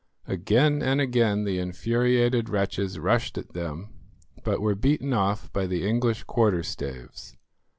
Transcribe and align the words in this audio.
Again 0.25 0.81
and 0.81 0.99
again 0.99 1.43
the 1.43 1.59
infuriated 1.59 2.49
wretches 2.49 2.97
rushed 2.97 3.37
at 3.37 3.53
them; 3.53 3.93
but 4.43 4.59
were 4.59 4.73
beaten 4.73 5.13
off 5.13 5.53
by 5.53 5.67
the 5.67 5.87
English 5.87 6.23
quarter 6.23 6.63
staves. 6.63 7.37